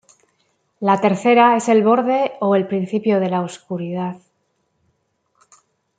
La 0.79 0.99
tercera 0.99 1.55
es 1.55 1.69
el 1.69 1.83
borde 1.83 2.31
o 2.39 2.55
el 2.55 2.65
principio 2.67 3.19
de 3.19 3.29
la 3.29 3.41
oscuridad. 3.41 4.19